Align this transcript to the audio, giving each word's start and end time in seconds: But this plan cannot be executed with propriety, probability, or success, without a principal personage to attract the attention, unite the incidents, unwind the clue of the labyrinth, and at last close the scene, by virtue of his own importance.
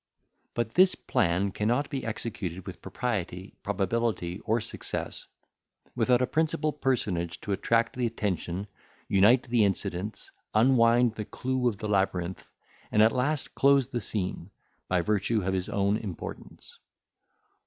But 0.55 0.73
this 0.73 0.95
plan 0.95 1.51
cannot 1.51 1.91
be 1.91 2.03
executed 2.03 2.65
with 2.65 2.81
propriety, 2.81 3.53
probability, 3.61 4.39
or 4.39 4.59
success, 4.59 5.27
without 5.95 6.23
a 6.23 6.25
principal 6.25 6.73
personage 6.73 7.39
to 7.41 7.51
attract 7.51 7.95
the 7.95 8.07
attention, 8.07 8.65
unite 9.07 9.43
the 9.43 9.63
incidents, 9.63 10.31
unwind 10.55 11.13
the 11.13 11.25
clue 11.25 11.67
of 11.67 11.77
the 11.77 11.87
labyrinth, 11.87 12.49
and 12.91 13.03
at 13.03 13.11
last 13.11 13.53
close 13.53 13.89
the 13.89 14.01
scene, 14.01 14.49
by 14.87 15.01
virtue 15.01 15.43
of 15.43 15.53
his 15.53 15.69
own 15.69 15.97
importance. 15.97 16.79